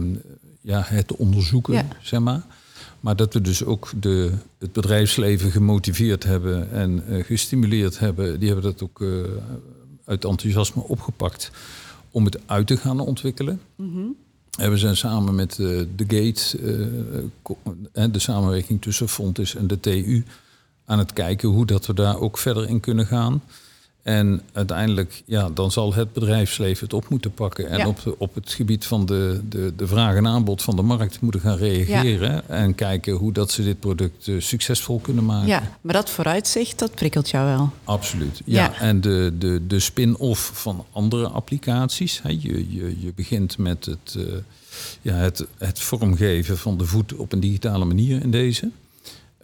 [0.61, 1.85] ja, het onderzoeken, ja.
[2.01, 2.41] zeg maar.
[2.99, 8.39] Maar dat we dus ook de, het bedrijfsleven gemotiveerd hebben en gestimuleerd hebben.
[8.39, 9.01] Die hebben dat ook
[10.05, 11.51] uit enthousiasme opgepakt
[12.11, 13.61] om het uit te gaan ontwikkelen.
[13.75, 14.15] Mm -hmm.
[14.57, 16.57] En we zijn samen met de Gate,
[18.11, 20.23] de samenwerking tussen Fontis en de TU,
[20.91, 23.41] aan het kijken hoe dat we daar ook verder in kunnen gaan.
[24.01, 27.69] En uiteindelijk, ja, dan zal het bedrijfsleven het op moeten pakken.
[27.69, 31.21] En op, op het gebied van de, de, de vraag en aanbod van de markt
[31.21, 32.49] moeten gaan reageren.
[32.49, 35.47] En kijken hoe dat ze dit product uh, succesvol kunnen maken.
[35.47, 37.69] Ja, maar dat vooruitzicht, dat prikkelt jou wel.
[37.83, 38.41] Absoluut.
[38.45, 42.21] Ja, en de, de, de spin-off van andere applicaties.
[42.23, 44.23] Hè, je, je, je begint met het, uh,
[45.01, 48.69] ja, het, het vormgeven van de voet op een digitale manier in deze.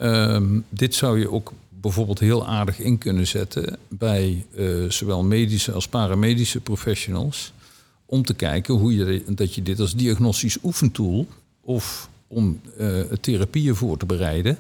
[0.02, 5.72] Um, dit zou je ook bijvoorbeeld heel aardig in kunnen zetten bij uh, zowel medische
[5.72, 7.54] als paramedische professionals.
[8.06, 11.28] Om te kijken hoe je dat je dit als diagnostisch oefentool
[11.62, 14.58] of om uh, therapieën voor te bereiden,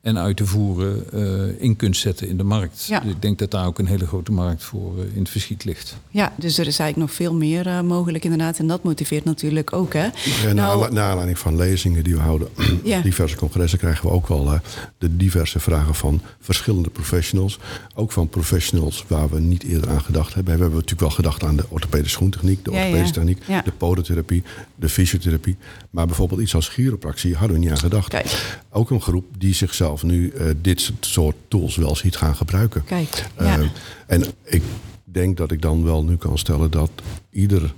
[0.00, 2.84] en uit te voeren eh, in kunt zetten in de markt.
[2.84, 3.00] Ja.
[3.00, 5.64] Dus ik denk dat daar ook een hele grote markt voor eh, in het verschiet
[5.64, 5.96] ligt.
[6.10, 8.58] Ja, dus er is eigenlijk nog veel meer eh, mogelijk inderdaad.
[8.58, 10.08] En dat motiveert natuurlijk ook, hè?
[10.46, 12.48] En naar, Nou- naar aanleiding van lezingen die we houden,
[12.84, 13.00] Ja.
[13.00, 14.60] diverse congressen, krijgen we ook wel eh,
[14.98, 17.58] de diverse vragen van verschillende professionals.
[17.94, 20.54] Ook van professionals waar we niet eerder aan gedacht hebben.
[20.54, 22.82] We hebben natuurlijk wel gedacht aan de orthopedische schoentechniek, de Ja, ja.
[22.82, 23.62] orthopedische techniek, Ja.
[23.62, 24.42] de podotherapie,
[24.74, 25.56] de fysiotherapie.
[25.90, 28.08] Maar bijvoorbeeld iets als chiropractie hadden we niet aan gedacht.
[28.08, 28.60] Kijk.
[28.70, 32.84] Ook een groep die zichzelf nu eh, dit soort tools wel ziet gaan gebruiken.
[32.84, 33.58] Kijk, ja.
[33.58, 33.66] Eh,
[34.06, 34.62] en ik
[35.04, 36.90] denk dat ik dan wel nu kan stellen dat
[37.30, 37.74] ieder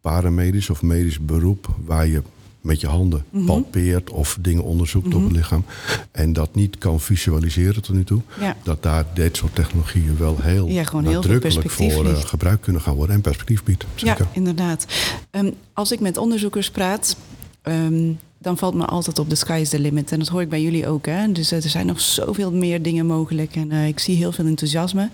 [0.00, 2.22] paramedisch of medisch beroep waar je
[2.60, 3.44] met je handen Mhm.
[3.44, 5.64] palpeert of dingen onderzoekt op het lichaam
[6.10, 8.56] en dat niet kan visualiseren tot nu toe, Ja.
[8.62, 12.24] dat daar dit soort technologieën wel heel Ja, heel nadrukkelijk voor ligt.
[12.28, 13.84] gebruikt kunnen gaan worden en perspectief biedt.
[13.94, 14.24] Zeker.
[14.24, 14.86] Ja, inderdaad.
[15.30, 17.16] Ehm, als ik met onderzoekers praat,
[17.62, 20.12] ehm, dan valt me altijd op de sky is the limit.
[20.12, 21.06] En dat hoor ik bij jullie ook.
[21.06, 21.32] Hè?
[21.32, 23.56] Dus eh, er zijn nog zoveel meer dingen mogelijk.
[23.56, 25.08] En eh, ik zie heel veel enthousiasme.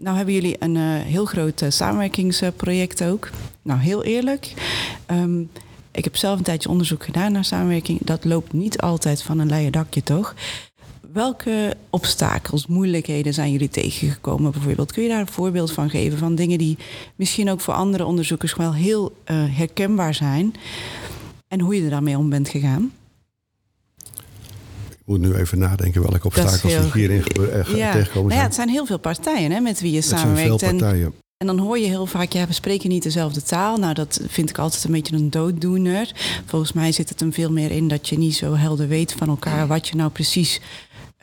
[0.00, 3.30] Nou hebben jullie een eh, heel groot samenwerkingsproject ook.
[3.62, 4.52] Nou, heel eerlijk.
[5.06, 5.40] ehm,
[5.90, 7.98] ik heb zelf een tijdje onderzoek gedaan naar samenwerking.
[8.02, 10.34] Dat loopt niet altijd van een leien dakje, toch?
[11.12, 14.92] Welke obstakels, moeilijkheden zijn jullie tegengekomen bijvoorbeeld?
[14.92, 16.78] Kun je daar een voorbeeld van geven van dingen die
[17.16, 19.12] misschien ook voor andere onderzoekers wel heel
[19.50, 20.54] herkenbaar zijn
[21.52, 22.92] en hoe je er daarmee om bent gegaan?
[24.90, 27.92] Ik moet nu even nadenken welke obstakels heel- hierin eh, Ja.
[27.92, 28.44] tegenkomen Nou ja, zijn.
[28.44, 30.62] het zijn heel veel partijen hè, met wie je Het zijn veel samenwerkt.
[30.62, 31.12] En, partijen.
[31.36, 33.76] en dan hoor je heel vaak, ja, we spreken niet dezelfde taal.
[33.76, 36.12] Nou, dat vind ik altijd een beetje een dooddoener.
[36.46, 39.28] Volgens mij zit het hem veel meer in dat je niet zo helder weet van
[39.28, 40.60] elkaar wat je nou precies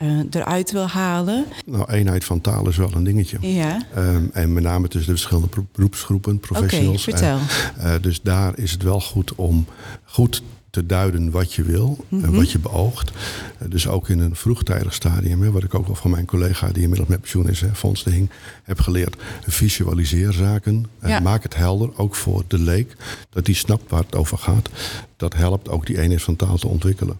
[0.00, 1.44] eh, eruit wil halen.
[1.66, 3.36] Nou, eenheid van taal is wel een dingetje.
[3.40, 7.02] Ja, Ehm, en met name tussen de verschillende beroepsgroepen, oké, professionals.
[7.02, 7.38] vertel.
[7.78, 9.66] Eh, eh, dus daar is het wel goed om
[10.04, 12.24] goed te duiden wat je wil Mhm.
[12.24, 13.10] en wat je beoogt.
[13.58, 16.68] Eh, dus ook in een vroegtijdig stadium, hè, wat ik ook wel van mijn collega
[16.68, 18.30] die inmiddels met pensioen is, hè, Fons de Hing,
[18.62, 19.16] heb geleerd.
[19.46, 20.86] Visualiseer zaken.
[20.98, 21.20] Eh, Ja.
[21.20, 22.96] Maak het helder, ook voor de leek,
[23.30, 24.68] dat die snapt waar het over gaat.
[25.16, 27.18] Dat helpt ook die eenheid van taal te ontwikkelen.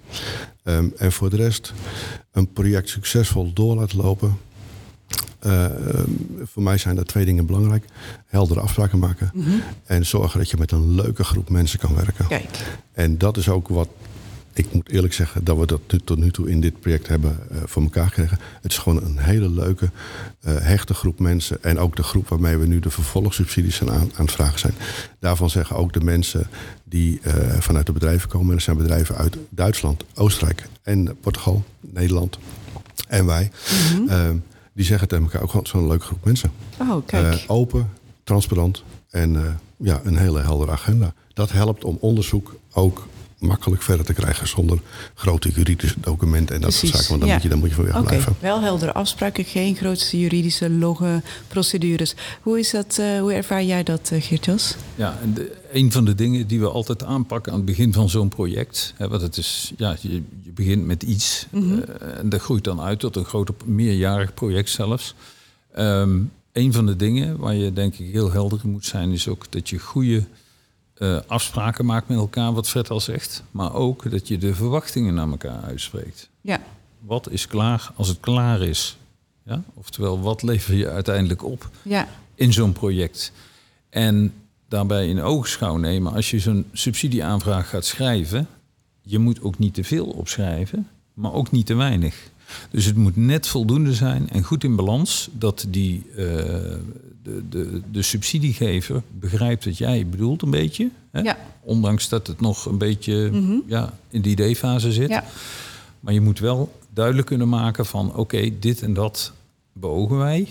[0.64, 1.72] Ehm, en voor de rest,
[2.32, 4.36] een project succesvol door laten lopen.
[5.40, 6.10] Eh, ehm,
[6.44, 7.84] voor mij zijn er twee dingen belangrijk.
[8.26, 9.32] Heldere afspraken maken.
[9.84, 12.26] En zorgen dat je met een leuke groep mensen kan werken.
[12.26, 13.88] Kijk, En dat is ook wat,
[14.52, 17.56] ik moet eerlijk zeggen, dat we dat tot nu toe in dit project hebben eh,
[17.64, 18.38] voor elkaar gekregen.
[18.60, 19.90] Het is gewoon een hele leuke,
[20.40, 21.62] eh, hechte groep mensen.
[21.62, 24.74] En ook de groep waarmee we nu de vervolgssubsidies zijn aan, aan het vragen zijn.
[25.18, 26.46] Daarvan zeggen ook de mensen
[26.84, 27.20] die
[27.58, 28.46] vanuit de bedrijven komen.
[28.48, 32.38] En dat zijn bedrijven uit Duitsland, Oostenrijk en Portugal, Nederland
[33.08, 33.50] en wij.
[34.08, 34.28] eh,
[34.72, 36.52] die zeggen tegen elkaar ook gewoon zo'n leuke groep mensen.
[36.80, 37.34] oh, kijk.
[37.34, 37.90] Eh, open,
[38.24, 41.14] transparant en eh, ja, een hele heldere agenda.
[41.34, 43.06] Dat helpt om onderzoek ook
[43.40, 44.78] makkelijk verder te krijgen zonder
[45.14, 47.08] grote juridische documenten en dat soort zaken.
[47.08, 47.34] Want dan, ja.
[47.34, 48.36] moet je, dan moet je van weg blijven.
[48.40, 52.14] wel heldere afspraken, geen grootste juridische logge procedures.
[52.42, 54.76] Hoe, is dat, eh, hoe ervaar jij dat, uh, Geert-Jos?
[54.94, 58.08] Ja, en de, een van de dingen die we altijd aanpakken aan het begin van
[58.08, 58.94] zo'n project.
[58.96, 60.08] Hè, want het is, ja, je,
[60.42, 61.78] je begint met iets Mhm.
[61.78, 65.14] eh, en dat groeit dan uit tot een groot meerjarig project zelfs.
[65.74, 66.18] Ehm
[66.52, 69.46] een van de dingen waar je denk ik heel helder in moet zijn, is ook
[69.50, 70.24] dat je goede
[71.00, 73.42] eh, afspraken maakt met elkaar, wat Fred al zegt.
[73.50, 76.28] Maar ook dat je de verwachtingen naar elkaar uitspreekt.
[76.40, 76.60] Ja,
[76.98, 78.96] Wat is klaar als het klaar is?
[79.44, 79.62] Ja?
[79.74, 81.70] Oftewel, wat lever je uiteindelijk op?
[81.82, 83.32] ja, in zo'n project.
[83.88, 84.32] En
[84.68, 88.46] daarbij in oogschouw nemen, als je zo'n subsidieaanvraag gaat schrijven,
[89.02, 92.30] je moet ook niet te veel opschrijven, maar ook niet te weinig.
[92.70, 96.24] Dus het moet net voldoende zijn en goed in balans dat die, eh,
[97.22, 100.90] de, de, de subsidiegever begrijpt wat jij bedoelt een beetje.
[101.10, 101.20] Hè?
[101.20, 101.36] Ja.
[101.60, 103.32] Ondanks dat het nog een beetje
[103.66, 105.08] ja, in de ideefase zit.
[105.08, 105.24] ja.
[106.00, 109.32] Maar je moet wel duidelijk kunnen maken van oké, dit en dat
[109.72, 110.48] beogen wij.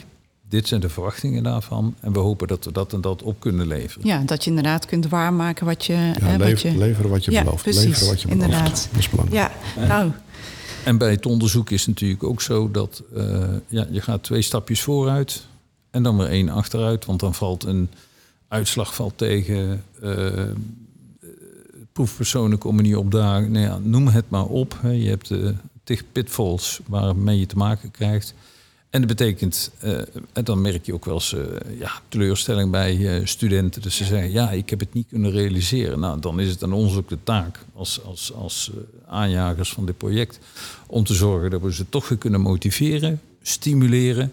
[0.50, 1.96] Dit zijn de verwachtingen daarvan.
[2.00, 4.08] En we hopen dat we dat en dat op kunnen leveren.
[4.08, 5.94] ja, dat je inderdaad kunt waarmaken wat je...
[5.94, 6.78] Ja, hè, wat lever- je...
[6.78, 7.64] Leveren wat je Ja, belooft.
[7.64, 8.46] precies, leveren wat je belooft.
[8.48, 8.88] inderdaad.
[8.92, 9.52] Dat is belangrijk.
[9.76, 10.12] Ja, nou,
[10.86, 14.42] En bij het onderzoek is het natuurlijk ook zo dat eh, ja, je gaat twee
[14.42, 15.46] stapjes vooruit
[15.92, 17.06] en dan weer één achteruit.
[17.06, 17.90] Want dan valt een
[18.48, 19.84] uitslag valt tegen.
[20.02, 20.44] eh,
[21.92, 23.52] proefpersonen komen niet opdagen.
[23.52, 24.78] Nou ja, noem het maar op.
[24.82, 24.90] Hè.
[24.90, 28.34] Je hebt de tig pitfalls waarmee je te maken krijgt.
[28.90, 29.98] En dat betekent, eh,
[30.34, 33.82] en dan merk je ook wel eens eh, ja, teleurstelling bij eh, studenten.
[33.82, 36.00] Dat ze zeggen, ja, ik heb het niet kunnen realiseren.
[36.00, 38.72] Nou, dan is het aan ons ook de taak als, als, als
[39.08, 40.40] aanjagers van dit project...
[40.88, 44.32] om te zorgen dat we ze toch weer kunnen motiveren, stimuleren...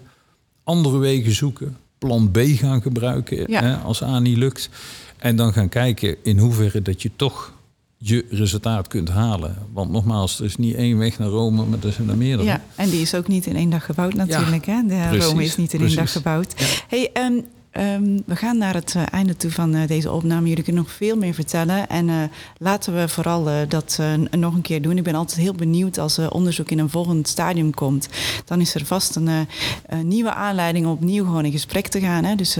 [0.65, 3.63] andere wegen zoeken, plan B gaan gebruiken Ja.
[3.63, 4.71] hè, als A niet lukt...
[5.17, 7.53] En dan gaan kijken in hoeverre dat je toch
[7.99, 9.57] je resultaat kunt halen.
[9.73, 12.49] Want nogmaals, er is niet één weg naar Rome, maar er zijn er meerdere.
[12.49, 14.67] Ja, en die is ook niet in één dag gebouwd natuurlijk.
[14.67, 14.83] hè?
[14.87, 16.55] De precies, Rome is niet in één dag gebouwd.
[16.89, 17.41] Hey, ehm,
[17.77, 20.49] ehm, we gaan naar het eh, einde toe van eh, deze opname.
[20.49, 21.89] Jullie kunnen nog veel meer vertellen.
[21.89, 22.15] En eh,
[22.59, 24.97] laten we vooral dat nog een keer doen.
[24.97, 28.09] Ik ben altijd heel benieuwd als onderzoek in een volgend stadium komt.
[28.45, 29.47] Dan is er vast een,
[30.03, 32.25] nieuwe aanleiding om opnieuw gewoon in gesprek te gaan.
[32.25, 32.35] Hè?
[32.35, 32.55] Dus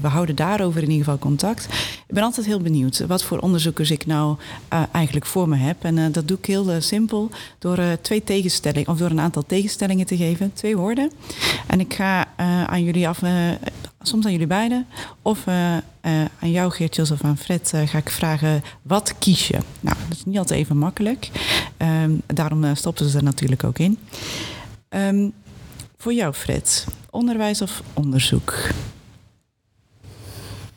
[0.00, 1.64] we houden daarover in ieder geval contact.
[2.06, 4.36] Ik ben altijd heel benieuwd wat voor onderzoekers ik nou
[4.92, 5.84] eigenlijk voor me heb.
[5.84, 10.16] En dat doe ik heel simpel door twee tegenstellingen, of door een aantal tegenstellingen te
[10.16, 10.52] geven.
[10.52, 11.10] Twee woorden.
[11.66, 12.26] En ik ga
[12.66, 13.20] aan jullie af,
[14.08, 14.86] soms aan jullie beiden,
[15.22, 15.82] of eh, eh,
[16.40, 19.58] aan jou Geert-Jos of aan Fred, eh, ga ik vragen, wat kies je?
[19.80, 21.30] Nou, dat is niet altijd even makkelijk.
[21.76, 23.98] Ehm, daarom stoppen ze er natuurlijk ook in.
[24.88, 25.28] Ehm,
[25.96, 28.54] voor jou Fred, onderwijs of onderzoek?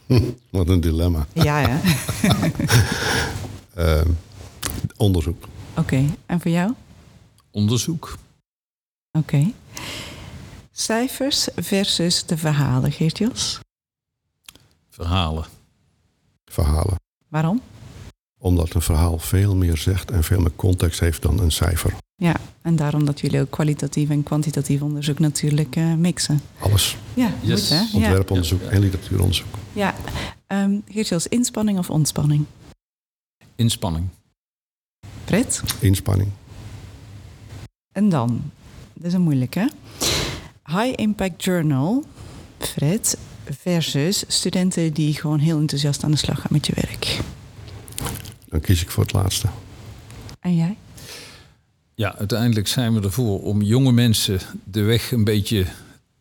[0.49, 1.27] Wat een dilemma.
[1.33, 1.79] Ja, ja.
[3.73, 4.09] Ehm,
[4.97, 5.47] onderzoek.
[5.75, 6.73] Oké, en voor jou?
[7.51, 8.17] Onderzoek.
[9.11, 9.51] Oké.
[10.79, 13.59] Cijfers versus de verhalen, Geert-Jos.
[14.89, 15.45] Verhalen.
[16.45, 16.95] Verhalen.
[17.27, 17.61] Waarom?
[18.37, 21.93] Omdat een verhaal veel meer zegt en veel meer context heeft dan een cijfer.
[22.15, 26.41] Ja, en daarom dat jullie ook kwalitatief en kwantitatief onderzoek natuurlijk eh, mixen.
[26.59, 26.97] Alles.
[27.13, 27.59] Ja, Yes.
[27.61, 27.75] goed hè?
[27.75, 27.89] Ja.
[27.93, 28.69] Ontwerponderzoek Ja.
[28.69, 29.55] en literatuuronderzoek.
[29.73, 29.95] ja.
[30.47, 32.45] Ehm, Geert-Jos, inspanning of ontspanning?
[33.55, 34.07] Inspanning.
[35.25, 35.63] Fred?
[35.79, 36.29] Inspanning.
[37.91, 38.51] En dan,
[38.93, 39.69] dat is een moeilijke.
[40.67, 42.03] High Impact Journal,
[42.58, 43.17] Fred,
[43.49, 47.19] versus studenten die gewoon heel enthousiast aan de slag gaan met je werk.
[48.49, 49.47] Dan kies ik voor het laatste.
[50.39, 50.77] En jij?
[51.95, 55.65] Ja, uiteindelijk zijn we ervoor om jonge mensen de weg een beetje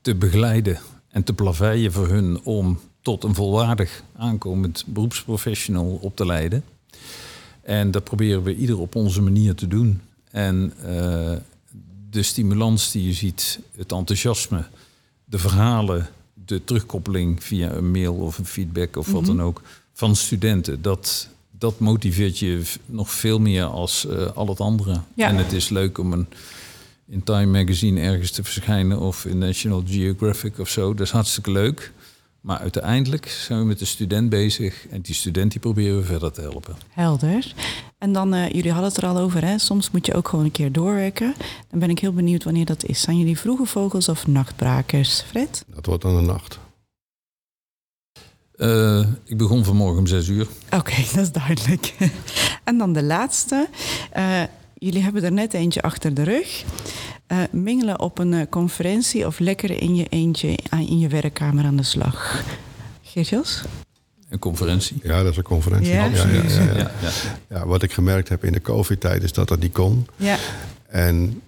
[0.00, 0.78] te begeleiden
[1.08, 6.64] en te plaveien voor hun om tot een volwaardig aankomend beroepsprofessional op te leiden.
[7.62, 10.00] En dat proberen we ieder op onze manier te doen.
[10.30, 11.36] En eh,
[12.10, 14.64] de stimulans die je ziet, het enthousiasme,
[15.24, 16.08] de verhalen,
[16.46, 21.28] de terugkoppeling via een mail of een feedback of wat dan ook van studenten, dat,
[21.50, 25.00] dat motiveert je nog veel meer als eh, al het andere.
[25.14, 25.28] Ja.
[25.28, 26.26] En het is leuk om een,
[27.08, 30.94] in Time Magazine ergens te verschijnen of in National Geographic of zo.
[30.94, 31.92] Dat is hartstikke leuk.
[32.46, 36.32] Maar uiteindelijk zijn we met de student bezig en die student die proberen we verder
[36.32, 36.76] te helpen.
[36.88, 37.54] Helder.
[37.98, 39.58] En dan, eh, jullie hadden het er al over, hè?
[39.58, 41.34] soms moet je ook gewoon een keer doorwerken.
[41.70, 43.00] Dan ben ik heel benieuwd wanneer dat is.
[43.00, 45.20] Zijn jullie vroege vogels of nachtbrakers?
[45.20, 45.64] Fred?
[45.74, 46.58] Dat wordt dan de nacht.
[48.56, 50.46] Eh, ik begon vanmorgen om zes uur.
[50.70, 51.94] Oké, dat is duidelijk.
[52.64, 53.68] en dan de laatste.
[54.10, 54.42] Eh,
[54.74, 56.64] jullie hebben er net eentje achter de rug.
[57.26, 61.64] Eh, mingelen op een eh, conferentie of lekker in je eentje aan- in je werkkamer
[61.64, 62.44] aan de slag?
[63.02, 63.62] Geert-Jos?
[64.28, 64.96] Een conferentie.
[65.02, 65.92] Ja, dat is een conferentie.
[65.92, 66.04] Ja?
[66.04, 66.72] ja, ja, ja, ja.
[66.74, 67.10] Ja, ja.
[67.48, 70.06] Ja, wat ik gemerkt heb in de COVID-tijd is dat dat niet kon.
[70.16, 70.36] Ja.
[70.88, 71.42] En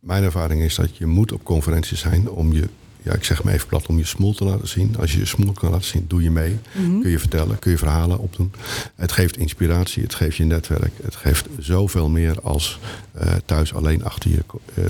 [0.00, 2.68] mijn ervaring is dat je moet op conferenties zijn om je,
[3.04, 4.96] ja, ik zeg maar even plat, om je smoel te laten zien.
[4.98, 6.58] Als je je smoel kan laten zien, doe je mee.
[6.72, 8.52] Kun je vertellen, kun je verhalen opdoen.
[8.94, 10.92] Het geeft inspiratie, het geeft je netwerk.
[11.02, 12.78] Het geeft zoveel meer als
[13.12, 14.84] eh, thuis alleen achter je eh,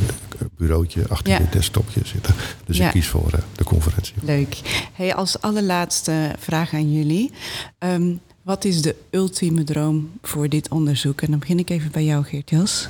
[0.57, 1.39] bureautje, achter Ja.
[1.39, 2.35] je desktopje zitten.
[2.67, 2.87] Dus Ja.
[2.87, 4.15] ik kies voor de conferentie.
[4.23, 4.61] Leuk.
[4.93, 7.31] Hey, als allerlaatste vraag aan jullie.
[7.79, 11.21] Ehm, wat is de ultieme droom voor dit onderzoek?
[11.21, 12.87] En dan begin ik even bij jou, Geert-Jos.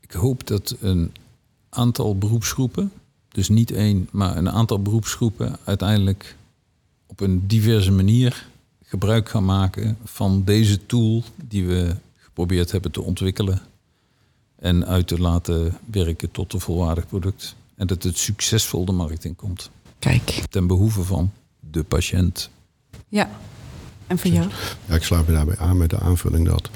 [0.00, 1.12] Ik hoop dat een
[1.70, 2.92] aantal beroepsgroepen,
[3.38, 6.36] dus niet één, maar een aantal beroepsgroepen uiteindelijk
[7.06, 8.46] op een diverse manier
[8.84, 13.60] gebruik gaan maken van deze tool die we geprobeerd hebben te ontwikkelen
[14.56, 17.54] en uit te laten werken tot een volwaardig product.
[17.76, 19.70] En dat het succesvol de markt in komt.
[19.98, 20.44] Kijk.
[20.50, 21.32] Ten behoeve van
[21.70, 22.50] de patiënt.
[23.08, 23.30] Ja.
[24.06, 24.48] En voor jou?
[24.86, 26.70] Ja, ik sluit me daarbij aan met de aanvulling dat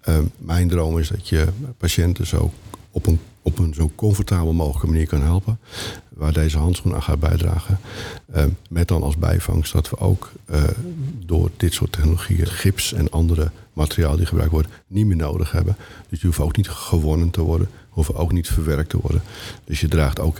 [0.00, 2.52] eh, mijn droom is dat je patiënten zo
[2.90, 5.58] op een, op een zo comfortabel mogelijke manier kan helpen.
[6.08, 7.78] Waar deze handschoen aan gaat bijdragen.
[8.32, 10.62] Eh, met dan als bijvangst dat we ook eh,
[11.26, 15.76] door dit soort technologieën gips en andere materialen die gebruikt worden niet meer nodig hebben.
[16.08, 19.22] Dus die hoeven ook niet gewonnen te worden, hoeven ook niet verwerkt te worden.
[19.64, 20.38] Dus je draagt ook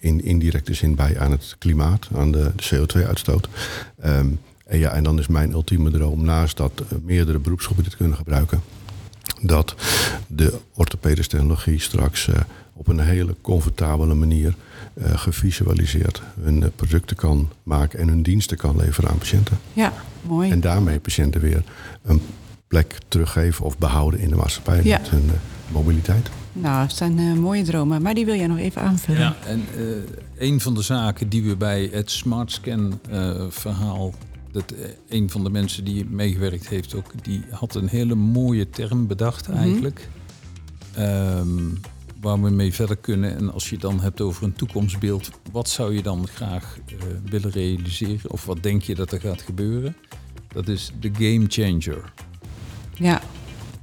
[0.00, 3.48] in indirecte zin bij aan het klimaat, aan de, de CO2-uitstoot.
[4.00, 4.28] Ehm,
[4.64, 8.16] en, ja, en dan is mijn ultieme droom, naast dat eh, meerdere beroepsgroepen dit kunnen
[8.16, 8.62] gebruiken,
[9.42, 9.74] dat
[10.26, 12.40] de orthopedische technologie straks eh,
[12.72, 14.54] op een hele comfortabele manier
[14.94, 19.58] eh, gevisualiseerd hun eh, producten kan maken en hun diensten kan leveren aan patiënten.
[19.72, 20.50] Ja, mooi.
[20.50, 21.62] En daarmee patiënten weer
[22.02, 22.20] een
[22.66, 24.98] plek teruggeven of behouden in de maatschappij Ja.
[24.98, 25.30] met hun
[25.68, 26.30] mobiliteit.
[26.52, 28.02] Nou, het zijn mooie dromen.
[28.02, 29.20] Maar die wil jij nog even aanvullen.
[29.20, 34.14] Ja, en eh, een van de zaken die we bij het Smart Scan eh, verhaal
[34.52, 38.70] dat eh, een van de mensen die meegewerkt heeft ook, die had een hele mooie
[38.70, 39.56] term bedacht Mhm.
[39.58, 40.08] eigenlijk.
[40.94, 41.48] Ehm,
[42.20, 43.36] waar we mee verder kunnen.
[43.36, 46.94] En als je het dan hebt over een toekomstbeeld, wat zou je dan graag eh,
[47.30, 48.30] willen realiseren?
[48.30, 49.96] Of wat denk je dat er gaat gebeuren?
[50.48, 52.12] Dat is de game changer.
[52.94, 53.22] Ja,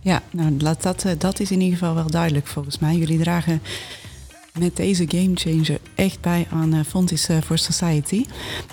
[0.01, 2.95] ja nou, laat dat, eh, dat is in ieder geval wel duidelijk volgens mij.
[2.97, 3.61] Jullie dragen
[4.60, 8.26] met deze game changer echt bij aan uh, Fontis uh, for Society.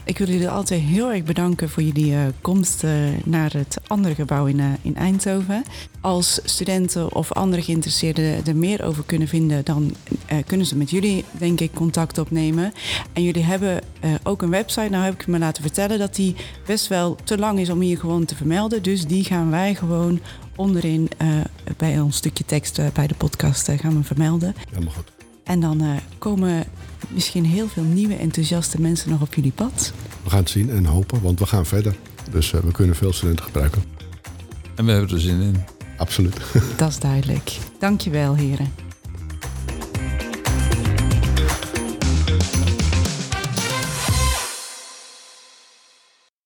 [0.04, 2.84] Ik wil jullie altijd heel erg bedanken voor jullie uh, komst
[3.24, 5.62] naar het andere gebouw in, in Eindhoven.
[6.00, 9.94] Als studenten of andere geïnteresseerden er meer over kunnen vinden, dan
[10.26, 12.72] eh, kunnen ze met jullie, denk ik, contact opnemen.
[13.12, 14.88] En jullie hebben eh, ook een website.
[14.88, 17.98] Nou heb ik me laten vertellen dat die best wel te lang is om hier
[17.98, 18.82] gewoon te vermelden.
[18.82, 20.20] Dus die gaan wij gewoon
[20.56, 21.08] onderin
[21.76, 24.54] bij ons stukje tekst bij de podcast gaan we vermelden.
[24.70, 25.15] Helemaal goed.
[25.46, 26.64] En dan uh, komen
[27.08, 29.92] misschien heel veel nieuwe enthousiaste mensen nog op jullie pad.
[30.22, 31.96] We gaan het zien en hopen, want we gaan verder.
[32.30, 33.82] Dus uh, we kunnen veel studenten gebruiken.
[34.74, 35.56] En we hebben er zin in.
[35.96, 36.36] Absoluut.
[36.76, 37.58] Dat is duidelijk.
[37.78, 38.85] Dankjewel, heren.